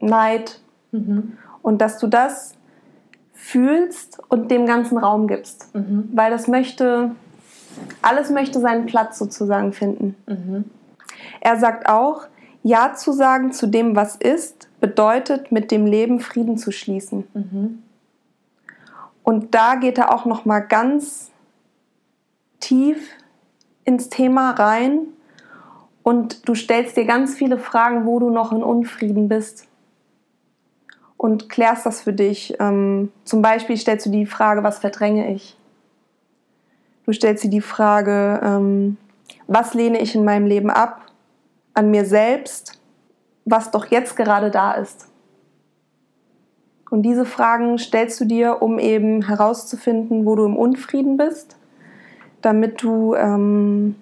Neid. 0.00 0.60
Mhm. 0.92 1.38
Und 1.62 1.80
dass 1.80 1.98
du 1.98 2.06
das 2.06 2.52
fühlst 3.32 4.20
und 4.28 4.50
dem 4.50 4.66
ganzen 4.66 4.98
Raum 4.98 5.26
gibst. 5.26 5.74
Mhm. 5.74 6.10
Weil 6.12 6.30
das 6.30 6.48
möchte, 6.48 7.12
alles 8.02 8.28
möchte 8.28 8.60
seinen 8.60 8.84
Platz 8.84 9.18
sozusagen 9.18 9.72
finden. 9.72 10.16
Mhm. 10.26 10.64
Er 11.40 11.56
sagt 11.56 11.88
auch, 11.88 12.26
Ja 12.66 12.94
zu 12.94 13.12
sagen 13.12 13.52
zu 13.52 13.68
dem, 13.68 13.94
was 13.94 14.16
ist, 14.16 14.68
bedeutet, 14.80 15.52
mit 15.52 15.70
dem 15.70 15.86
Leben 15.86 16.18
Frieden 16.18 16.58
zu 16.58 16.72
schließen. 16.72 17.24
Mhm. 17.32 17.82
Und 19.22 19.54
da 19.54 19.76
geht 19.76 19.98
er 19.98 20.12
auch 20.12 20.24
noch 20.24 20.44
mal 20.44 20.58
ganz 20.58 21.30
tief 22.58 23.08
ins 23.84 24.08
Thema 24.08 24.50
rein 24.50 24.98
und 26.02 26.48
du 26.48 26.56
stellst 26.56 26.96
dir 26.96 27.04
ganz 27.04 27.36
viele 27.36 27.56
Fragen, 27.56 28.04
wo 28.04 28.18
du 28.18 28.30
noch 28.30 28.50
in 28.50 28.64
Unfrieden 28.64 29.28
bist 29.28 29.68
und 31.16 31.48
klärst 31.48 31.86
das 31.86 32.00
für 32.00 32.12
dich. 32.12 32.56
Ähm, 32.58 33.12
zum 33.22 33.42
Beispiel 33.42 33.76
stellst 33.76 34.06
du 34.06 34.10
die 34.10 34.26
Frage, 34.26 34.64
was 34.64 34.80
verdränge 34.80 35.32
ich? 35.32 35.56
Du 37.04 37.12
stellst 37.12 37.44
dir 37.44 37.50
die 37.50 37.60
Frage, 37.60 38.40
ähm, 38.42 38.96
was 39.46 39.72
lehne 39.74 40.00
ich 40.00 40.16
in 40.16 40.24
meinem 40.24 40.46
Leben 40.46 40.70
ab? 40.70 41.05
An 41.76 41.90
mir 41.92 42.04
selbst? 42.04 42.80
was 43.46 43.70
doch 43.70 43.86
jetzt 43.86 44.16
gerade 44.16 44.50
da 44.50 44.72
ist. 44.72 45.08
Und 46.90 47.02
diese 47.02 47.24
Fragen 47.24 47.78
stellst 47.78 48.20
du 48.20 48.26
dir, 48.26 48.60
um 48.60 48.78
eben 48.78 49.22
herauszufinden, 49.22 50.26
wo 50.26 50.36
du 50.36 50.44
im 50.44 50.56
Unfrieden 50.56 51.16
bist, 51.16 51.56
damit 52.42 52.82
du, 52.82 53.14
ähm, 53.14 53.96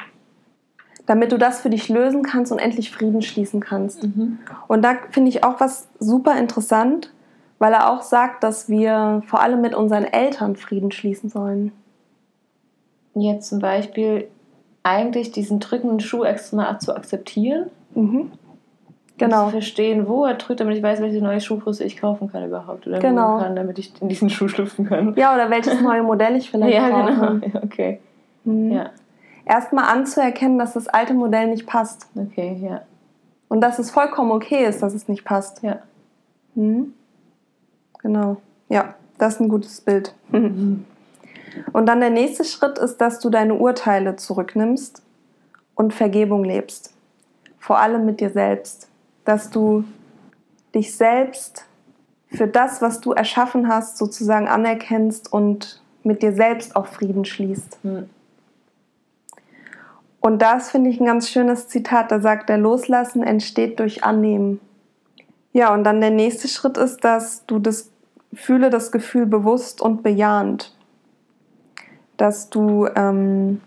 damit 1.07 1.33
du 1.33 1.39
das 1.39 1.61
für 1.61 1.71
dich 1.71 1.89
lösen 1.89 2.23
kannst 2.23 2.51
und 2.53 2.59
endlich 2.59 2.91
Frieden 2.91 3.23
schließen 3.23 3.61
kannst. 3.61 4.03
Mhm. 4.03 4.39
Und 4.67 4.83
da 4.83 4.97
finde 5.11 5.29
ich 5.29 5.45
auch 5.45 5.61
was 5.61 5.89
super 5.99 6.37
interessant, 6.39 7.13
weil 7.59 7.73
er 7.73 7.91
auch 7.91 8.03
sagt, 8.03 8.43
dass 8.43 8.69
wir 8.69 9.23
vor 9.27 9.41
allem 9.41 9.61
mit 9.61 9.75
unseren 9.75 10.05
Eltern 10.05 10.57
Frieden 10.57 10.91
schließen 10.91 11.31
sollen. 11.31 11.73
Jetzt 13.15 13.49
zum 13.49 13.61
Beispiel 13.61 14.29
eigentlich 14.85 15.33
diesen 15.33 15.59
drückenden 15.59 15.99
Schuh 15.99 16.23
extra 16.23 16.79
zu 16.79 16.95
akzeptieren. 16.95 17.71
Mhm. 17.95 18.31
Genau. 19.17 19.45
zu 19.45 19.53
verstehen, 19.53 20.09
wo 20.09 20.25
er 20.25 20.35
drückt, 20.35 20.59
damit 20.59 20.77
ich 20.77 20.83
weiß, 20.83 21.01
welche 21.01 21.23
neue 21.23 21.41
Schuhgröße 21.41 21.85
ich 21.85 21.97
kaufen 21.97 22.33
kann 22.33 22.45
überhaupt. 22.45 22.87
Oder 22.87 22.99
genau. 22.99 23.39
kann, 23.39 23.55
damit 23.55 23.79
ich 23.79 23.93
in 24.01 24.09
diesen 24.09 24.29
Schuh 24.29 24.49
schlüpfen 24.49 24.87
kann. 24.87 25.15
Ja, 25.15 25.35
oder 25.35 25.51
welches 25.51 25.81
neue 25.81 26.03
Modell 26.03 26.35
ich 26.35 26.51
vielleicht 26.51 26.75
ja, 26.75 26.89
brauche. 26.89 27.39
Genau. 27.41 27.47
Ja, 27.55 27.63
okay. 27.63 28.01
Mhm. 28.45 28.73
Ja. 28.73 28.91
Erstmal 29.47 29.85
anzuerkennen, 29.85 30.59
dass 30.59 30.73
das 30.73 30.89
alte 30.89 31.15
Modell 31.15 31.47
nicht 31.47 31.67
passt. 31.67 32.09
Okay, 32.17 32.59
ja. 32.61 32.83
Und 33.49 33.61
dass 33.61 33.79
es 33.79 33.91
vollkommen 33.91 34.33
okay 34.33 34.65
ist, 34.65 34.83
dass 34.83 34.95
es 34.95 35.07
nicht 35.07 35.25
passt. 35.25 35.63
Ja. 35.63 35.79
Mhm. 36.57 36.93
Genau. 38.01 38.39
Ja, 38.69 38.95
das 39.19 39.35
ist 39.35 39.41
ein 39.41 39.49
gutes 39.49 39.81
Bild. 39.81 40.15
Mhm. 40.31 40.85
Und 41.73 41.87
dann 41.87 42.01
der 42.01 42.11
nächste 42.11 42.45
Schritt 42.45 42.79
ist, 42.79 42.99
dass 42.99 43.21
du 43.21 43.31
deine 43.31 43.55
Urteile 43.55 44.17
zurücknimmst 44.17 45.03
und 45.75 45.95
Vergebung 45.95 46.45
lebst. 46.45 46.93
Vor 47.59 47.79
allem 47.79 48.05
mit 48.05 48.21
dir 48.21 48.31
selbst 48.31 48.89
dass 49.25 49.51
du 49.51 49.85
dich 50.75 50.97
selbst 50.97 51.67
für 52.29 52.47
das, 52.47 52.83
was 52.83 53.01
du 53.01 53.13
erschaffen 53.13 53.69
hast, 53.69 53.97
sozusagen 53.97 54.49
anerkennst 54.49 55.33
und 55.33 55.81
mit 56.03 56.23
dir 56.23 56.33
selbst 56.33 56.77
auch 56.77 56.87
Frieden 56.87 57.25
schließt. 57.25 57.79
Mhm. 57.85 58.11
Und 60.21 60.41
das 60.41 60.71
finde 60.71 60.91
ich 60.91 61.01
ein 61.01 61.07
ganz 61.07 61.29
schönes 61.29 61.69
Zitat, 61.69 62.11
da 62.11 62.19
sagt 62.19 62.49
er, 62.49 62.57
Loslassen 62.57 63.23
entsteht 63.23 63.79
durch 63.79 64.05
Annehmen. 64.05 64.59
Ja, 65.53 65.73
und 65.73 65.85
dann 65.85 66.01
der 66.01 66.11
nächste 66.11 66.49
Schritt 66.49 66.79
ist, 66.79 67.05
dass 67.05 67.45
du 67.47 67.59
das 67.59 67.91
fühle 68.33 68.69
das 68.69 68.91
Gefühl 68.91 69.27
bewusst 69.27 69.81
und 69.81 70.03
bejahend. 70.03 70.75
Dass 72.17 72.51
du 72.51 72.87
ähm, 72.95 73.61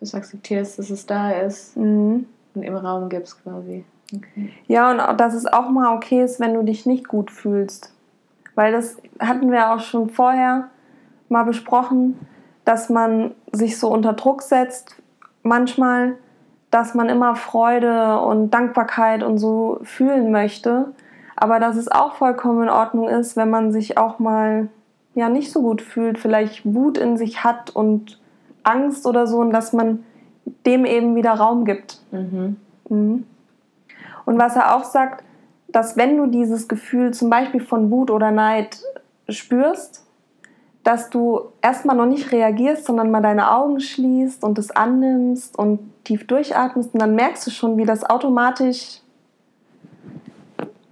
das 0.00 0.14
akzeptierst, 0.14 0.78
dass 0.78 0.90
es 0.90 1.06
da 1.06 1.30
ist 1.30 1.76
mhm. 1.76 2.26
und 2.54 2.62
im 2.62 2.76
Raum 2.76 3.08
gibst 3.08 3.42
quasi. 3.42 3.84
Okay. 4.14 4.52
Ja, 4.66 4.90
und 4.90 5.00
auch, 5.00 5.16
dass 5.16 5.34
es 5.34 5.46
auch 5.46 5.68
mal 5.68 5.94
okay 5.94 6.22
ist, 6.22 6.40
wenn 6.40 6.54
du 6.54 6.62
dich 6.62 6.86
nicht 6.86 7.08
gut 7.08 7.30
fühlst. 7.30 7.92
Weil 8.54 8.72
das 8.72 8.96
hatten 9.20 9.52
wir 9.52 9.72
auch 9.72 9.80
schon 9.80 10.08
vorher 10.08 10.68
mal 11.28 11.44
besprochen, 11.44 12.18
dass 12.64 12.88
man 12.88 13.34
sich 13.52 13.78
so 13.78 13.88
unter 13.88 14.14
Druck 14.14 14.42
setzt, 14.42 14.96
manchmal, 15.42 16.16
dass 16.70 16.94
man 16.94 17.08
immer 17.08 17.36
Freude 17.36 18.20
und 18.20 18.50
Dankbarkeit 18.50 19.22
und 19.22 19.38
so 19.38 19.80
fühlen 19.82 20.30
möchte. 20.30 20.86
Aber 21.36 21.60
dass 21.60 21.76
es 21.76 21.88
auch 21.90 22.14
vollkommen 22.14 22.64
in 22.64 22.68
Ordnung 22.68 23.08
ist, 23.08 23.36
wenn 23.36 23.50
man 23.50 23.72
sich 23.72 23.96
auch 23.96 24.18
mal 24.18 24.68
ja 25.18 25.28
nicht 25.28 25.52
so 25.52 25.62
gut 25.62 25.82
fühlt, 25.82 26.18
vielleicht 26.18 26.62
Wut 26.64 26.98
in 26.98 27.16
sich 27.16 27.44
hat 27.44 27.70
und 27.70 28.20
Angst 28.62 29.06
oder 29.06 29.26
so, 29.26 29.38
und 29.38 29.50
dass 29.50 29.72
man 29.72 30.04
dem 30.66 30.84
eben 30.84 31.14
wieder 31.16 31.32
Raum 31.32 31.64
gibt. 31.64 32.00
Mhm. 32.10 32.56
Mhm. 32.88 33.24
Und 34.24 34.38
was 34.38 34.56
er 34.56 34.76
auch 34.76 34.84
sagt, 34.84 35.24
dass 35.68 35.96
wenn 35.96 36.16
du 36.16 36.26
dieses 36.26 36.68
Gefühl 36.68 37.12
zum 37.12 37.30
Beispiel 37.30 37.60
von 37.60 37.90
Wut 37.90 38.10
oder 38.10 38.30
Neid 38.30 38.78
spürst, 39.28 40.06
dass 40.82 41.10
du 41.10 41.52
erstmal 41.60 41.96
noch 41.96 42.06
nicht 42.06 42.32
reagierst, 42.32 42.86
sondern 42.86 43.10
mal 43.10 43.20
deine 43.20 43.50
Augen 43.50 43.80
schließt 43.80 44.42
und 44.42 44.58
es 44.58 44.70
annimmst 44.70 45.58
und 45.58 45.80
tief 46.04 46.26
durchatmest 46.26 46.94
und 46.94 47.02
dann 47.02 47.14
merkst 47.14 47.46
du 47.46 47.50
schon, 47.50 47.76
wie 47.76 47.84
das 47.84 48.08
automatisch, 48.08 49.00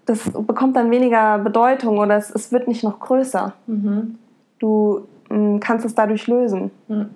das 0.06 0.30
bekommt 0.30 0.76
dann 0.76 0.90
weniger 0.90 1.38
Bedeutung 1.38 1.98
oder 1.98 2.16
es, 2.16 2.30
es 2.30 2.52
wird 2.52 2.68
nicht 2.68 2.82
noch 2.82 3.00
größer. 3.00 3.52
Mhm. 3.66 4.18
Du 4.58 5.06
mh, 5.28 5.36
mm, 5.36 5.60
kannst 5.60 5.84
es 5.84 5.94
dadurch 5.94 6.26
lösen. 6.26 6.70
Mhm. 6.88 7.10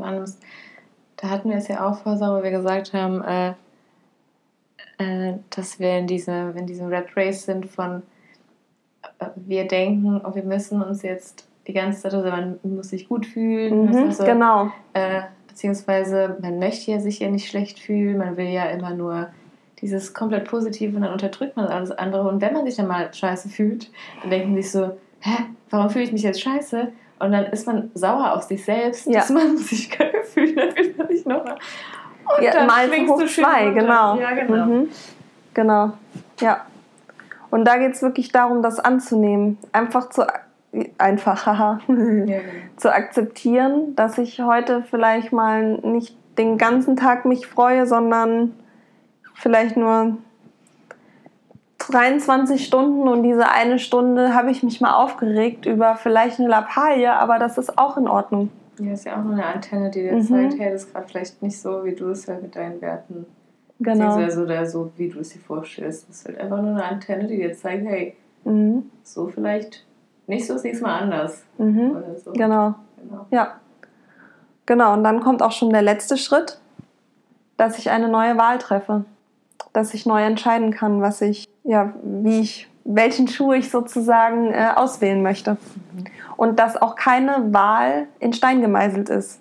Also, 0.00 0.34
da 1.16 1.30
hatten 1.30 1.50
wir 1.50 1.56
es 1.56 1.68
ja 1.68 1.86
auch 1.86 1.98
vor, 1.98 2.18
wo 2.18 2.42
wir 2.42 2.50
gesagt 2.50 2.92
haben, 2.92 3.22
äh, 3.22 3.54
äh, 4.98 5.34
dass 5.50 5.78
wir 5.78 5.98
in, 5.98 6.06
diese, 6.06 6.54
in 6.56 6.66
diesem 6.66 6.88
Red 6.88 7.16
Race 7.16 7.44
sind 7.44 7.66
von 7.66 8.02
äh, 9.18 9.26
wir 9.36 9.66
denken, 9.66 10.20
oh, 10.24 10.34
wir 10.34 10.44
müssen 10.44 10.82
uns 10.82 11.02
jetzt 11.02 11.46
die 11.66 11.72
ganze 11.72 12.02
Zeit, 12.02 12.14
also 12.14 12.28
man 12.28 12.58
muss 12.62 12.88
sich 12.88 13.08
gut 13.08 13.26
fühlen. 13.26 13.86
Mhm, 13.86 13.96
also, 13.96 14.24
genau. 14.24 14.70
Äh, 14.94 15.22
beziehungsweise 15.46 16.36
man 16.40 16.58
möchte 16.58 16.90
ja 16.90 17.00
sich 17.00 17.18
ja 17.18 17.28
nicht 17.28 17.48
schlecht 17.48 17.78
fühlen, 17.78 18.18
man 18.18 18.36
will 18.36 18.48
ja 18.48 18.64
immer 18.66 18.94
nur 18.94 19.28
dieses 19.80 20.14
komplett 20.14 20.48
Positive 20.48 20.94
und 20.96 21.02
dann 21.02 21.12
unterdrückt 21.12 21.56
man 21.56 21.66
alles 21.66 21.90
andere. 21.90 22.28
Und 22.28 22.40
wenn 22.40 22.52
man 22.52 22.66
sich 22.66 22.76
dann 22.76 22.86
mal 22.86 23.12
scheiße 23.12 23.48
fühlt, 23.48 23.90
dann 24.20 24.30
denken 24.30 24.54
sich 24.56 24.70
so, 24.70 24.96
hä, 25.20 25.44
warum 25.70 25.90
fühle 25.90 26.04
ich 26.04 26.12
mich 26.12 26.22
jetzt 26.22 26.40
scheiße? 26.40 26.88
Und 27.20 27.32
dann 27.32 27.46
ist 27.46 27.66
man 27.66 27.90
sauer 27.94 28.34
auf 28.34 28.42
sich 28.42 28.64
selbst, 28.64 29.06
ja. 29.06 29.20
dass 29.20 29.30
man 29.30 29.56
sich 29.56 29.90
kacke 29.90 30.22
fühlt, 30.22 30.56
dann 30.56 30.72
fühlt 30.72 30.98
man 30.98 31.08
sich 31.08 31.24
nochmal. 31.26 31.56
Und 32.36 32.44
ja, 32.44 32.64
mal 32.64 32.90
hoch 33.08 33.24
zwei, 33.26 33.70
genau. 33.70 34.18
Ja, 34.18 34.32
genau. 34.32 34.66
Mhm. 34.66 34.88
Genau, 35.54 35.92
ja. 36.40 36.66
Und 37.50 37.64
da 37.64 37.78
geht 37.78 37.94
es 37.94 38.02
wirklich 38.02 38.30
darum, 38.30 38.62
das 38.62 38.78
anzunehmen. 38.78 39.58
Einfach 39.72 40.10
zu, 40.10 40.26
einfach, 40.98 41.46
haha, 41.46 41.80
ja, 41.88 41.94
genau. 41.94 42.42
zu 42.76 42.92
akzeptieren, 42.92 43.96
dass 43.96 44.18
ich 44.18 44.40
heute 44.40 44.84
vielleicht 44.88 45.32
mal 45.32 45.78
nicht 45.78 46.16
den 46.36 46.58
ganzen 46.58 46.96
Tag 46.96 47.24
mich 47.24 47.46
freue, 47.46 47.86
sondern 47.86 48.54
vielleicht 49.38 49.76
nur 49.76 50.18
23 51.78 52.64
Stunden 52.64 53.08
und 53.08 53.22
diese 53.22 53.50
eine 53.50 53.78
Stunde 53.78 54.34
habe 54.34 54.50
ich 54.50 54.62
mich 54.62 54.80
mal 54.80 54.94
aufgeregt 54.94 55.66
über 55.66 55.96
vielleicht 55.96 56.38
eine 56.38 56.48
Lappalie, 56.48 57.12
aber 57.12 57.38
das 57.38 57.56
ist 57.56 57.78
auch 57.78 57.96
in 57.96 58.08
Ordnung. 58.08 58.50
Ja, 58.78 58.92
ist 58.92 59.06
ja 59.06 59.18
auch 59.18 59.24
nur 59.24 59.32
eine 59.32 59.46
Antenne, 59.46 59.90
die 59.90 60.02
dir 60.02 60.12
mhm. 60.12 60.22
zeigt, 60.22 60.58
hey, 60.58 60.72
das 60.72 60.84
ist 60.84 60.92
gerade 60.92 61.08
vielleicht 61.08 61.42
nicht 61.42 61.58
so, 61.58 61.84
wie 61.84 61.94
du 61.94 62.10
es 62.10 62.28
halt 62.28 62.42
mit 62.42 62.54
deinen 62.54 62.80
Werten 62.80 63.26
Genau. 63.80 64.06
Beziehungsweise 64.06 64.42
oder 64.42 64.66
so, 64.66 64.92
wie 64.96 65.08
du 65.08 65.20
es 65.20 65.30
dir 65.30 65.38
vorstellst. 65.38 66.08
Das 66.08 66.16
ist 66.16 66.26
halt 66.26 66.40
einfach 66.40 66.60
nur 66.60 66.72
eine 66.72 66.84
Antenne, 66.84 67.26
die 67.28 67.36
dir 67.36 67.54
zeigt, 67.54 67.86
hey, 67.86 68.16
mhm. 68.44 68.90
so 69.02 69.28
vielleicht 69.28 69.84
nicht 70.26 70.46
so, 70.46 70.54
nächste 70.54 70.82
Mal 70.82 71.00
anders. 71.00 71.44
Mhm. 71.58 71.96
So. 72.22 72.32
Genau. 72.32 72.74
genau. 72.96 73.26
Ja. 73.30 73.60
Genau, 74.66 74.92
und 74.92 75.04
dann 75.04 75.20
kommt 75.20 75.42
auch 75.42 75.52
schon 75.52 75.70
der 75.70 75.82
letzte 75.82 76.16
Schritt, 76.16 76.60
dass 77.56 77.78
ich 77.78 77.90
eine 77.90 78.08
neue 78.08 78.36
Wahl 78.36 78.58
treffe. 78.58 79.04
Dass 79.72 79.94
ich 79.94 80.06
neu 80.06 80.22
entscheiden 80.22 80.72
kann, 80.72 81.00
was 81.00 81.20
ich, 81.20 81.46
ja, 81.64 81.92
wie 82.02 82.40
ich, 82.40 82.68
welchen 82.84 83.28
Schuh 83.28 83.52
ich 83.52 83.70
sozusagen 83.70 84.52
äh, 84.52 84.70
auswählen 84.74 85.22
möchte. 85.22 85.58
Mhm 85.94 86.04
und 86.38 86.58
dass 86.60 86.80
auch 86.80 86.94
keine 86.94 87.52
Wahl 87.52 88.06
in 88.20 88.32
Stein 88.32 88.62
gemeißelt 88.62 89.10
ist. 89.10 89.40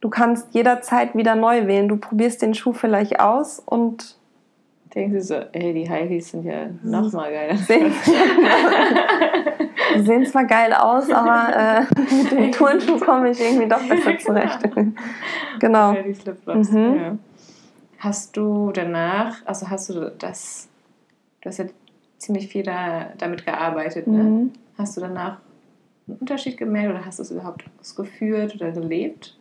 Du 0.00 0.10
kannst 0.10 0.52
jederzeit 0.52 1.14
wieder 1.14 1.36
neu 1.36 1.68
wählen. 1.68 1.88
Du 1.88 1.96
probierst 1.96 2.42
den 2.42 2.52
Schuh 2.52 2.72
vielleicht 2.72 3.20
aus 3.20 3.60
und 3.60 4.16
denken 4.92 5.20
sie 5.20 5.26
so, 5.26 5.36
ey, 5.52 5.72
die 5.72 5.88
High 5.88 6.08
Heels 6.08 6.32
sind 6.32 6.44
ja 6.44 6.66
noch 6.82 7.12
mal 7.12 7.30
geiler. 7.30 7.56
Sehen, 7.58 7.92
die 9.94 10.00
sehen 10.04 10.26
zwar 10.26 10.46
geil 10.46 10.74
aus, 10.74 11.08
aber 11.10 11.56
äh, 11.56 11.80
mit 12.12 12.32
dem 12.32 12.50
Turnschuh 12.50 12.98
komme 12.98 13.30
ich 13.30 13.40
irgendwie 13.40 13.68
doch 13.68 13.88
besser 13.88 14.18
zurecht. 14.18 14.58
genau. 15.60 15.92
Ja, 15.92 16.02
die 16.02 16.14
Flipflops, 16.14 16.70
mhm. 16.72 16.96
ja. 16.96 17.16
Hast 18.02 18.36
du 18.36 18.72
danach, 18.72 19.46
also 19.46 19.70
hast 19.70 19.90
du 19.90 20.10
das, 20.18 20.68
du 21.40 21.48
hast 21.48 21.58
ja 21.58 21.66
ziemlich 22.18 22.48
viel 22.48 22.64
da, 22.64 23.12
damit 23.16 23.46
gearbeitet, 23.46 24.08
ne? 24.08 24.24
Mhm. 24.24 24.52
Hast 24.76 24.96
du 24.96 25.00
danach 25.00 25.38
einen 26.08 26.16
Unterschied 26.18 26.56
gemerkt 26.56 26.90
oder 26.90 27.06
hast 27.06 27.20
du 27.20 27.22
es 27.22 27.30
überhaupt 27.30 27.64
ausgeführt 27.80 28.56
oder 28.56 28.72
gelebt? 28.72 29.38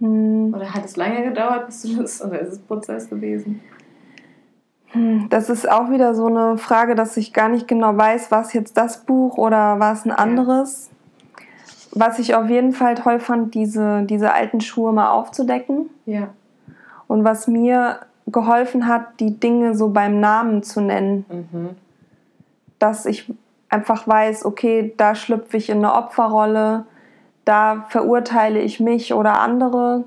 Hm. 0.00 0.54
Oder 0.54 0.72
hat 0.72 0.86
es 0.86 0.96
lange 0.96 1.24
gedauert, 1.24 1.66
bis 1.66 1.82
du 1.82 1.96
das, 1.96 2.24
oder 2.24 2.40
ist 2.40 2.52
es 2.52 2.58
Prozess 2.58 3.10
gewesen? 3.10 3.60
Hm, 4.92 5.26
das 5.28 5.50
ist 5.50 5.70
auch 5.70 5.90
wieder 5.90 6.14
so 6.14 6.28
eine 6.28 6.56
Frage, 6.56 6.94
dass 6.94 7.18
ich 7.18 7.34
gar 7.34 7.50
nicht 7.50 7.68
genau 7.68 7.94
weiß, 7.94 8.30
was 8.30 8.54
jetzt 8.54 8.78
das 8.78 9.04
Buch 9.04 9.36
oder 9.36 9.78
war 9.78 9.92
es 9.92 10.06
ein 10.06 10.10
anderes. 10.10 10.88
Ja. 10.88 11.44
Was 12.06 12.18
ich 12.18 12.34
auf 12.34 12.48
jeden 12.48 12.72
Fall 12.72 12.94
toll 12.94 13.20
fand, 13.20 13.54
diese, 13.54 14.04
diese 14.04 14.32
alten 14.32 14.62
Schuhe 14.62 14.90
mal 14.94 15.10
aufzudecken. 15.10 15.90
Ja. 16.06 16.30
Und 17.06 17.24
was 17.24 17.46
mir 17.46 18.00
geholfen 18.26 18.86
hat, 18.86 19.20
die 19.20 19.38
Dinge 19.38 19.74
so 19.74 19.90
beim 19.90 20.20
Namen 20.20 20.62
zu 20.62 20.80
nennen. 20.80 21.26
Mhm. 21.28 21.70
Dass 22.78 23.06
ich 23.06 23.32
einfach 23.68 24.08
weiß, 24.08 24.44
okay, 24.44 24.94
da 24.96 25.14
schlüpfe 25.14 25.56
ich 25.56 25.68
in 25.68 25.78
eine 25.78 25.94
Opferrolle, 25.94 26.86
da 27.44 27.84
verurteile 27.88 28.60
ich 28.60 28.80
mich 28.80 29.12
oder 29.12 29.40
andere, 29.40 30.04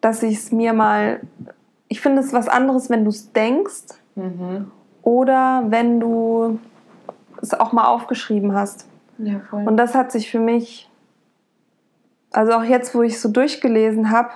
dass 0.00 0.22
ich 0.22 0.36
es 0.36 0.52
mir 0.52 0.72
mal 0.72 1.20
ich 1.90 2.00
finde 2.00 2.22
es 2.22 2.32
was 2.32 2.48
anderes, 2.48 2.88
wenn 2.88 3.04
du 3.04 3.10
es 3.10 3.32
denkst 3.32 3.98
Mhm. 4.14 4.70
oder 5.02 5.64
wenn 5.68 6.00
du 6.00 6.58
es 7.42 7.52
auch 7.52 7.72
mal 7.72 7.86
aufgeschrieben 7.86 8.54
hast. 8.54 8.86
Ja. 9.18 9.40
Und 9.52 9.76
das 9.76 9.94
hat 9.94 10.12
sich 10.12 10.30
für 10.30 10.38
mich, 10.38 10.88
also 12.32 12.52
auch 12.52 12.62
jetzt, 12.62 12.94
wo 12.94 13.02
ich 13.02 13.20
so 13.20 13.28
durchgelesen 13.28 14.10
habe, 14.10 14.30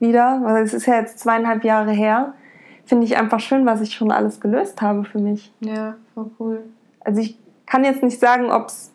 wieder, 0.00 0.40
weil 0.44 0.62
es 0.62 0.74
ist 0.74 0.86
ja 0.86 0.96
jetzt 0.96 1.18
zweieinhalb 1.18 1.64
Jahre 1.64 1.92
her, 1.92 2.34
finde 2.84 3.04
ich 3.06 3.16
einfach 3.16 3.40
schön, 3.40 3.64
was 3.66 3.80
ich 3.80 3.94
schon 3.94 4.10
alles 4.12 4.40
gelöst 4.40 4.82
habe 4.82 5.04
für 5.04 5.18
mich. 5.18 5.52
ja, 5.60 5.94
voll 6.14 6.30
cool. 6.38 6.62
Also 7.00 7.20
ich 7.20 7.38
kann 7.66 7.84
jetzt 7.84 8.02
nicht 8.02 8.18
sagen, 8.20 8.50
ob 8.50 8.66
es 8.68 8.92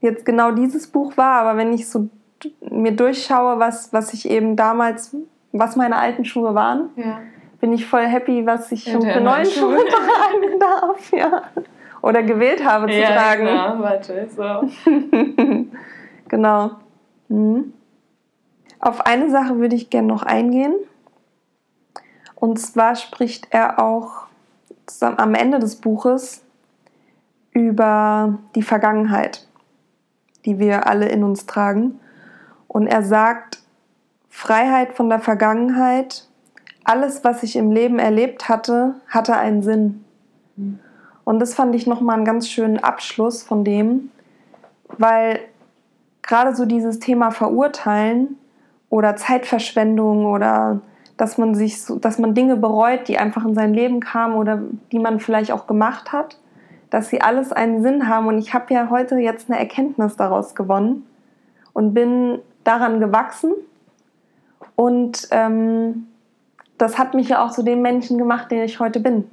jetzt 0.00 0.24
genau 0.24 0.50
dieses 0.52 0.86
Buch 0.86 1.16
war, 1.16 1.40
aber 1.40 1.56
wenn 1.58 1.72
ich 1.72 1.88
so 1.88 2.08
mir 2.70 2.92
durchschaue, 2.92 3.58
was, 3.58 3.92
was 3.92 4.12
ich 4.14 4.28
eben 4.28 4.56
damals, 4.56 5.16
was 5.52 5.76
meine 5.76 5.96
alten 5.96 6.24
Schuhe 6.24 6.54
waren, 6.54 6.90
Ja. 6.96 7.20
bin 7.60 7.72
ich 7.72 7.86
voll 7.86 8.04
happy, 8.06 8.44
was 8.46 8.72
ich 8.72 8.86
Ja, 8.86 8.92
schon 8.94 9.02
für 9.02 9.20
neue 9.20 9.46
Schuhe. 9.46 9.76
Tragen 9.88 10.58
darf. 10.60 11.12
Ja. 11.12 11.42
Oder 12.02 12.22
gewählt 12.24 12.64
habe 12.64 12.88
zu 12.88 12.98
ja, 12.98 13.12
tragen. 13.12 13.46
genau. 13.46 13.78
Warte, 13.78 14.26
so. 14.34 14.68
genau. 16.28 16.70
Mhm. 17.28 17.72
Auf 18.82 19.06
eine 19.06 19.30
Sache 19.30 19.58
würde 19.58 19.76
ich 19.76 19.90
gerne 19.90 20.08
noch 20.08 20.24
eingehen. 20.24 20.74
Und 22.34 22.58
zwar 22.58 22.96
spricht 22.96 23.46
er 23.50 23.78
auch 23.78 24.26
am 25.00 25.34
Ende 25.36 25.60
des 25.60 25.76
Buches 25.76 26.42
über 27.52 28.40
die 28.56 28.62
Vergangenheit, 28.62 29.46
die 30.44 30.58
wir 30.58 30.88
alle 30.88 31.08
in 31.08 31.22
uns 31.22 31.46
tragen. 31.46 32.00
Und 32.66 32.88
er 32.88 33.04
sagt, 33.04 33.60
Freiheit 34.28 34.94
von 34.94 35.08
der 35.08 35.20
Vergangenheit, 35.20 36.26
alles, 36.82 37.22
was 37.22 37.44
ich 37.44 37.54
im 37.54 37.70
Leben 37.70 38.00
erlebt 38.00 38.48
hatte, 38.48 38.96
hatte 39.06 39.36
einen 39.36 39.62
Sinn. 39.62 40.04
Und 41.22 41.38
das 41.38 41.54
fand 41.54 41.76
ich 41.76 41.86
nochmal 41.86 42.16
einen 42.16 42.24
ganz 42.24 42.48
schönen 42.48 42.82
Abschluss 42.82 43.44
von 43.44 43.62
dem, 43.62 44.10
weil 44.98 45.38
gerade 46.22 46.56
so 46.56 46.64
dieses 46.64 46.98
Thema 46.98 47.30
Verurteilen 47.30 48.38
oder 48.92 49.16
Zeitverschwendung 49.16 50.26
oder 50.26 50.82
dass 51.16 51.38
man 51.38 51.54
sich 51.54 51.80
so, 51.80 51.98
dass 51.98 52.18
man 52.18 52.34
Dinge 52.34 52.56
bereut, 52.56 53.08
die 53.08 53.16
einfach 53.16 53.42
in 53.46 53.54
sein 53.54 53.72
Leben 53.72 54.00
kamen 54.00 54.34
oder 54.34 54.60
die 54.92 54.98
man 54.98 55.18
vielleicht 55.18 55.50
auch 55.50 55.66
gemacht 55.66 56.12
hat, 56.12 56.38
dass 56.90 57.08
sie 57.08 57.22
alles 57.22 57.52
einen 57.52 57.82
Sinn 57.82 58.06
haben. 58.06 58.26
Und 58.26 58.36
ich 58.36 58.52
habe 58.52 58.74
ja 58.74 58.90
heute 58.90 59.16
jetzt 59.16 59.50
eine 59.50 59.58
Erkenntnis 59.58 60.16
daraus 60.16 60.54
gewonnen 60.54 61.06
und 61.72 61.94
bin 61.94 62.40
daran 62.64 63.00
gewachsen. 63.00 63.52
Und 64.76 65.26
ähm, 65.30 66.08
das 66.76 66.98
hat 66.98 67.14
mich 67.14 67.30
ja 67.30 67.42
auch 67.42 67.50
zu 67.52 67.62
dem 67.62 67.80
Menschen 67.80 68.18
gemacht, 68.18 68.50
der 68.50 68.66
ich 68.66 68.78
heute 68.78 69.00
bin. 69.00 69.24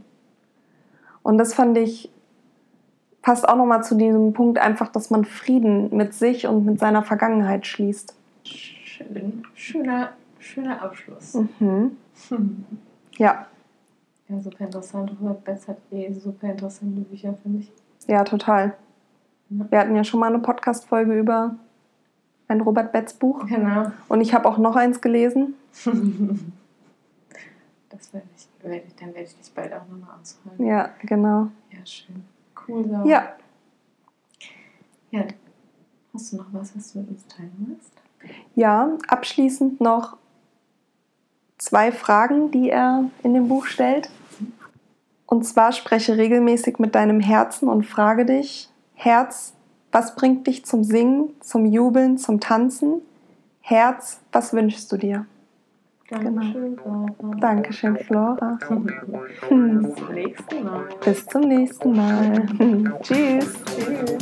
Und 1.22 1.38
das 1.38 1.54
fand 1.54 1.78
ich 1.78 2.10
passt 3.22 3.50
auch 3.50 3.58
nochmal 3.58 3.84
zu 3.84 3.96
diesem 3.96 4.32
Punkt 4.32 4.58
einfach, 4.58 4.88
dass 4.88 5.10
man 5.10 5.26
Frieden 5.26 5.94
mit 5.94 6.14
sich 6.14 6.48
und 6.48 6.64
mit 6.64 6.80
seiner 6.80 7.04
Vergangenheit 7.04 7.68
schließt. 7.68 8.16
Schön. 9.00 9.44
Schöner, 9.56 10.10
schöner 10.40 10.82
Abschluss. 10.82 11.34
Mhm. 11.60 11.98
Ja, 13.18 13.48
Ja, 14.30 14.40
super 14.40 14.64
interessant. 14.66 15.12
Robert 15.20 15.44
Betz 15.44 15.68
hat 15.68 15.78
eh 15.92 16.12
super 16.14 16.52
interessante 16.52 17.02
Bücher, 17.02 17.34
finde 17.42 17.60
ich. 17.60 17.72
ja, 18.08 18.24
total. 18.24 18.76
Wir 19.50 19.80
hatten 19.80 19.96
ja 19.96 20.04
schon 20.06 20.20
mal 20.22 20.28
eine 20.28 20.40
Podcast-Folge 20.40 21.18
über 21.20 21.56
ein 22.48 22.62
Robert 22.62 22.92
Betz 22.94 23.14
Buch. 23.14 23.46
Genau. 23.48 23.92
Und 24.08 24.22
ich 24.22 24.34
habe 24.34 24.48
auch 24.48 24.58
noch 24.58 24.76
eins 24.76 25.02
gelesen. 25.02 25.56
Das 27.92 28.14
werde 28.14 28.28
ich, 28.38 28.48
werde 28.64 28.84
ich, 28.88 28.96
dann 28.96 29.08
werde 29.10 29.22
ich 29.24 29.36
dich 29.36 29.52
bald 29.52 29.74
auch 29.74 29.88
nochmal 29.90 30.16
ausholen. 30.22 30.64
Ja, 30.66 30.92
genau. 31.02 31.48
Ja, 31.72 31.84
schön. 31.84 32.24
Cool. 32.68 32.88
Sarah. 32.88 33.06
Ja, 33.08 33.34
ja. 35.10 35.24
Hast 36.14 36.32
du 36.32 36.38
noch 36.38 36.46
was, 36.52 36.76
was 36.78 36.94
du 36.94 37.00
mit 37.00 37.10
uns 37.10 37.26
teilen 37.28 37.52
willst? 37.68 37.92
Ja, 38.56 38.98
abschließend 39.08 39.82
noch 39.82 40.18
zwei 41.58 41.92
Fragen, 41.92 42.52
die 42.52 42.70
er 42.70 43.06
in 43.24 43.34
dem 43.34 43.48
Buch 43.48 43.66
stellt. 43.66 44.10
Und 45.26 45.46
zwar 45.46 45.72
spreche 45.72 46.18
regelmäßig 46.18 46.80
mit 46.80 46.96
deinem 46.96 47.20
Herzen 47.20 47.70
und 47.70 47.86
frage 47.86 48.26
dich, 48.26 48.70
Herz, 48.96 49.54
was 49.92 50.16
bringt 50.16 50.48
dich 50.48 50.66
zum 50.66 50.84
Singen, 50.84 51.30
zum 51.40 51.66
Jubeln, 51.66 52.18
zum 52.18 52.40
Tanzen? 52.40 53.02
Herz, 53.62 54.20
was 54.32 54.54
wünschst 54.54 54.92
du 54.92 54.98
dir? 54.98 55.26
Genau. 56.08 56.42
Dankeschön, 56.42 56.76
genau. 56.76 57.06
Flora. 57.16 57.38
Dankeschön, 57.40 57.98
Flora. 57.98 58.58
Bis 59.50 59.96
zum 59.96 60.14
nächsten 60.14 60.64
Mal. 60.64 60.84
Bis 61.06 61.26
zum 61.28 61.42
nächsten 61.42 61.96
Mal. 61.96 63.00
Tschüss. 63.04 63.54
Tschüss. 63.66 64.18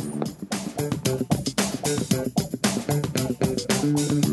Thank 3.96 4.26
you. 4.26 4.27